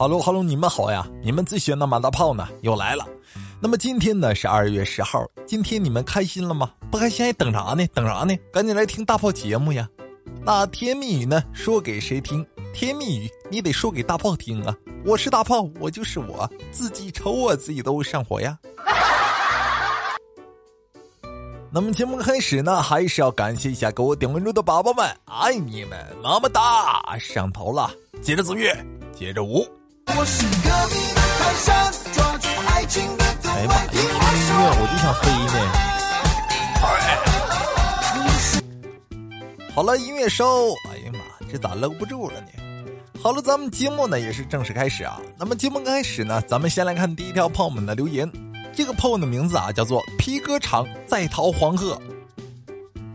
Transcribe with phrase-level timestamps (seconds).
[0.00, 1.06] 哈喽哈喽，你们好呀！
[1.22, 3.06] 你们最喜欢的马大炮呢又来了。
[3.60, 6.70] 那么今天呢是二月十号，今天你们开心了吗？
[6.90, 7.86] 不开心还等啥呢？
[7.88, 8.34] 等啥呢？
[8.50, 9.86] 赶紧来听大炮节目呀！
[10.42, 12.42] 那甜蜜语呢说给谁听？
[12.72, 14.74] 甜蜜语你得说给大炮听啊！
[15.04, 18.58] 我是大炮，我就是我自己瞅我自己都上火呀。
[21.70, 27.18] 那么节目开始呢，还是要感谢一下给我点关注的宝宝们，爱你们么么哒！
[27.18, 27.90] 上头了，
[28.22, 28.74] 接着奏乐，
[29.12, 29.68] 接着舞。
[30.06, 33.84] 我是隔壁的泰山，抓住爱情的哎呀妈！
[33.86, 34.08] 一听音
[34.48, 35.54] 乐我就想飞呢。
[39.74, 40.74] 好了，音乐收。
[40.90, 42.48] 哎呀妈，这咋搂不住了呢？
[43.22, 45.20] 好了，咱们节目呢也是正式开始啊。
[45.38, 48.30] 那么节目开始呢，咱们先来看第一条朋友们的留言。
[48.74, 52.00] 这个朋友的名字啊叫做皮革厂在逃黄鹤。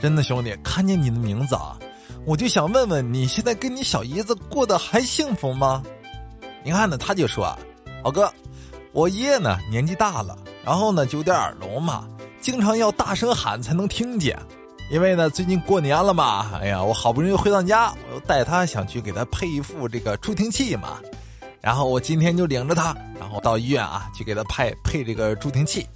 [0.00, 1.78] 真的兄弟，看见你的名字啊，
[2.24, 5.82] 我就想问问你现在跟你小姨子过得还幸福吗？
[6.64, 7.56] 你看呢，他就说
[8.04, 8.32] ：“老哥，
[8.92, 12.06] 我爷爷呢年纪大了，然后呢就有点耳聋嘛，
[12.40, 14.38] 经常要大声喊才能听见。
[14.90, 20.98] 因为呢最近过年了嘛，哎呀，我好不容易回到家，我又带他想去给他配一副这个助听器嘛。
[21.60, 25.86] 然后我今天就领着他，然后到医院啊去给他配配这个助听器。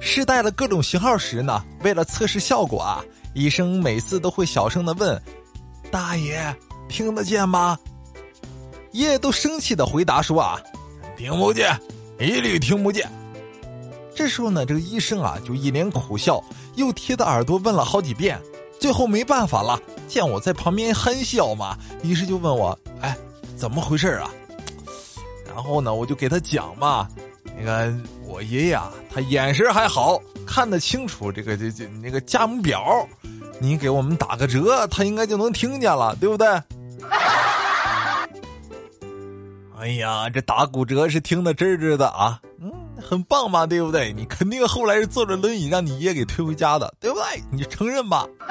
[0.00, 5.20] 试戴了各种型号时呢，为了测试效果啊，医生每次都会小声的问：
[5.90, 6.54] 大爷
[6.88, 7.76] 听得见吗？”
[8.92, 10.60] 爷爷都生气的回答说：“啊，
[11.16, 11.78] 听不见，
[12.18, 13.08] 一律听不见。”
[14.14, 16.42] 这时候呢，这个医生啊就一脸苦笑，
[16.74, 18.40] 又贴着耳朵问了好几遍，
[18.80, 23.16] 最后没办法了，见我在旁边憨笑嘛，于是就问我：“哎，
[23.56, 24.30] 怎么回事啊？”
[25.46, 27.08] 然后呢，我就给他讲嘛，
[27.56, 33.06] 那个我爷爷啊，他眼神还好，看得清楚这个这这那个价目表，
[33.60, 36.46] 你给我们打个折，他应该就能听见了，对不对？
[39.78, 44.12] 哎呀，这打骨折是听得真真的啊，嗯，很棒嘛，对不对？
[44.12, 47.24] 你肯定后来是坐着轮椅让你爷给推回家的，对不对？
[47.52, 48.26] 你承认吧？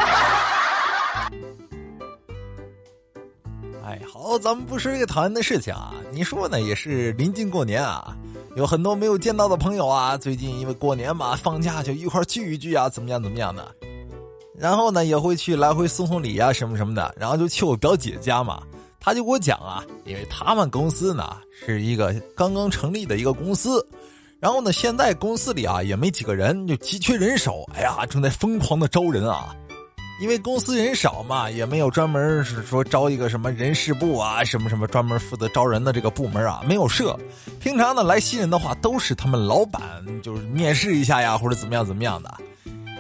[3.84, 5.94] 哎，好，咱们不说这个讨厌的事情啊。
[6.12, 6.62] 你说呢？
[6.62, 8.16] 也是临近过年啊，
[8.56, 13.76] 有很多没有见到的朋友啊，最近因为过年嘛，放假就一块聚一聚啊，怎么样怎么样的？
[14.58, 18.62] 然后呢，也会去来回送送礼啊，什么什么的，然后就去我表姐家嘛。
[19.08, 23.82] 他就给我讲啊，因为他们公司呢是一个刚刚成立的一个公司，
[24.38, 27.64] 然后呢，现在公司里啊也没几个人，就急缺人手。
[27.74, 29.56] 哎呀，正在疯狂的招人啊，
[30.20, 37.18] 因为公司人少嘛，也没有专门是说招一个什么人事部啊，什么什么专门负责招人的这个部门啊，没有设。
[37.62, 39.82] 平常呢来新人的话，都是他们老板
[40.22, 42.30] 就是面试一下呀，或者怎么样怎么样的。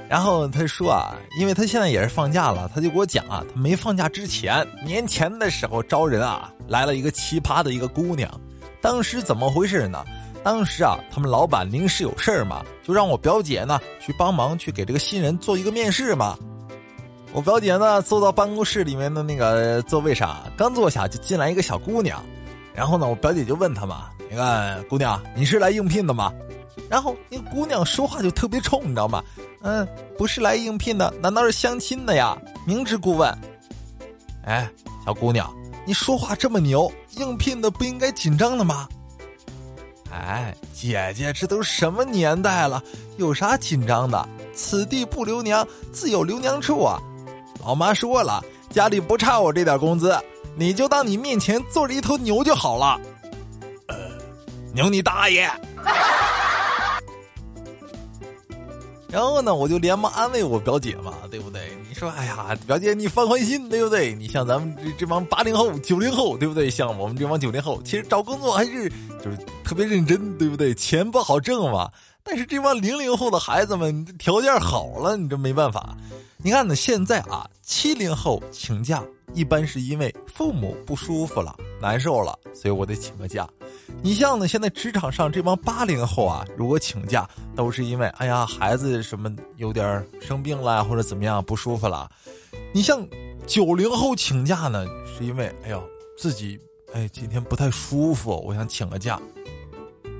[0.09, 8.29] 然后他说啊，因为他现在也是放假了，他就给我讲啊，他没放假之前年前的时候招人啊，来了一个奇葩的一个姑娘。
[8.81, 10.06] 当时怎么回事呢？
[10.44, 16.38] 当时啊，他们老板临时有事儿嘛，就让我表姐呢去帮忙去给这个新人做一个面试嘛。
[17.34, 22.23] 我表姐呢坐到办公室里面的那个座位上，刚坐下就进来一个小姑娘，
[22.73, 26.31] 然后呢，我表姐就问他嘛：“你看，姑娘，你是来应聘的吗？”
[26.89, 29.23] 然后那姑娘说话就特别冲，你知道吗？
[29.61, 29.87] 嗯，
[30.17, 32.37] 不是来应聘的，难道是相亲的呀？
[32.65, 33.37] 明知故问。
[34.45, 34.69] 哎，
[35.05, 35.53] 小姑娘，
[35.85, 38.87] 你说话这么牛，应聘的不应该紧张的吗？
[40.09, 42.81] 哎，姐姐，这都什么年代了，
[43.17, 44.29] 有啥紧张的？
[44.53, 46.97] 此地不留娘，自有留娘处啊！
[47.63, 50.17] 老妈说了，家里不差我这点工资，
[50.55, 52.99] 你就当你面前坐着一头牛就好了。
[53.89, 53.95] 呃，
[54.73, 55.51] 牛你大爷！
[59.09, 61.62] 然后呢，我就连忙安慰我表姐嘛，对不对？
[61.88, 64.13] 你说，哎呀，表姐你放宽心，对不对？
[64.13, 66.69] 你像咱们这这帮八零后、九零后，对不对？
[66.69, 68.90] 像我们这帮九零后，其实找工作还是
[69.23, 70.73] 就是特别认真，对不对？
[70.73, 71.90] 钱不好挣嘛。
[72.22, 75.96] 但是这帮零零后的孩子们条件好了，你这没办法。
[76.35, 79.01] 你看呢，现在啊，七零后请假
[79.34, 83.47] 一般是因为父母不舒服了、难受了，所以我得请个假。
[84.01, 92.09] 你像呢，现在职场上这帮八零后啊，如果请假都是因为哎呀孩子什么有点生病了或者怎么样不舒服了。
[92.73, 93.05] 你像
[93.45, 95.81] 九零后请假呢，是因为哎呦
[96.17, 96.59] 自己
[96.93, 99.19] 哎今天不太舒服，我想请个假。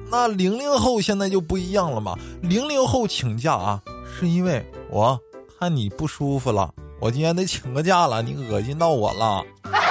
[0.10, 3.82] 那零零后现在就不一样了嘛，零零后请假啊，
[4.18, 5.20] 是因为我
[5.60, 9.44] 看你不舒服了，我今天得请个假了，你恶心到我了。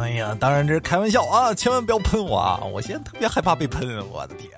[0.00, 2.58] 哎呀，当然这是开玩笑啊，千万不要喷我啊！
[2.72, 4.50] 我现在特别害怕被喷，我的天！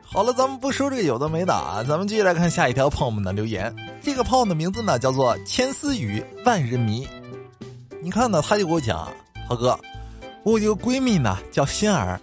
[0.00, 3.74] 好了，咱们不说这个有的没的啊，咱们继续来看下一条朋友们的留言。
[4.00, 7.06] 这个朋友的名字呢叫做千丝雨万人迷。
[8.00, 9.08] 你看呢，他就给我讲，
[9.48, 9.78] 涛哥，
[10.44, 12.18] 我有个闺蜜呢，叫欣儿，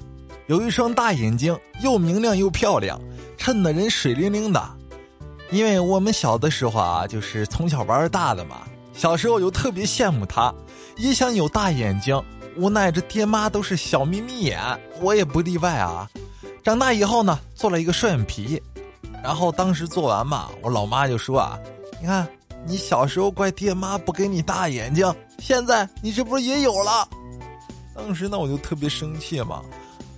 [0.47, 2.99] 有一双大眼睛，又明亮又漂亮，
[3.37, 4.63] 衬得人水灵灵的。
[5.51, 8.61] 因为我们小的时候啊，就是从小玩大的嘛，
[8.93, 10.53] 小时候就特别羡慕她，
[10.97, 12.21] 也想有大眼睛。
[12.57, 14.59] 无奈这爹妈都是小眯眯眼，
[15.01, 16.09] 我也不例外啊。
[16.63, 18.61] 长大以后呢，做了一个双眼皮，
[19.21, 21.59] 然后当时做完嘛，我老妈就说啊
[21.99, 22.25] ：“你看，
[22.65, 27.07] 你小时候怪爹妈不给你大眼睛，现在你这不是也有了？”
[27.93, 29.61] 当时呢，我就特别生气嘛，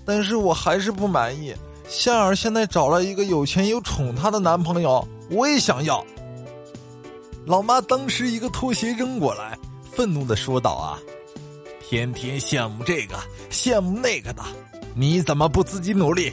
[0.06, 1.56] 但是我还是不满意。
[1.90, 6.06] 仙儿现在找了一个有钱又宠她的男朋友，我也想要。
[7.46, 9.58] 老妈当时一个拖鞋扔过来，
[9.98, 11.00] 愤怒的说道：“啊！”
[11.82, 13.18] 天天羡慕这个
[13.50, 14.44] 羡慕那个的，
[14.94, 16.32] 你怎么不自己努力？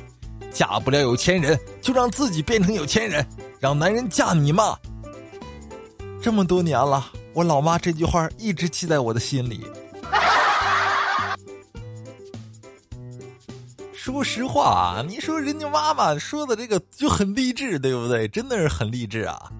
[0.52, 3.26] 嫁不了有钱人，就让自己变成有钱人，
[3.58, 4.76] 让男人嫁你吗？
[6.20, 9.66] 这么多年了，我老妈这句话一直记在我的心里。
[13.94, 18.28] 说实话啊，你说人家妈妈说的这个就很励志，对不对？
[18.28, 19.50] 真的是很励志啊。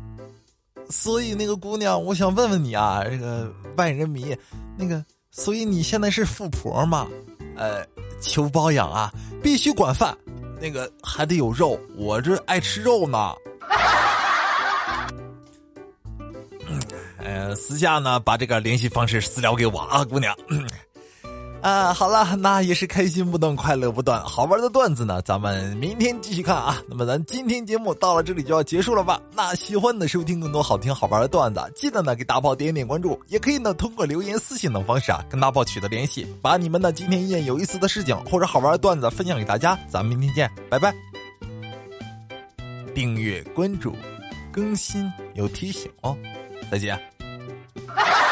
[0.90, 4.36] 所以那个姑娘，我想问问你啊，这个万人迷，
[4.76, 5.04] 那个。
[5.36, 7.08] 所以你现在是富婆吗？
[7.56, 7.84] 呃，
[8.20, 10.16] 求包养啊，必须管饭，
[10.60, 13.34] 那个还得有肉，我这爱吃肉呢。
[17.18, 20.32] 呃，私下呢把这个联系方式私聊给我啊，姑娘。
[21.64, 26.82] 啊，好了，那也是开心不断，快乐不断，好玩的段子呢，咱们明天继续看啊。
[26.86, 29.18] 那么咱今天节目到了这里就要结束了吧？
[29.34, 39.74] 那喜欢的收听更多好听好玩的段子，记得呢给大炮点点关注，也可以呢通过留言、私信等方式啊跟大炮取得联系，把你们的今天一件有意思的事情或者好玩的段子分享给大家。
[39.88, 40.94] 咱们明天见，拜拜。
[42.94, 43.96] 订阅关注，
[44.52, 46.14] 更新有提醒哦，
[46.70, 47.00] 再见。